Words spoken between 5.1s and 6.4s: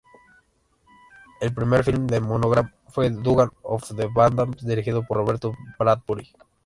Robert Bradbury.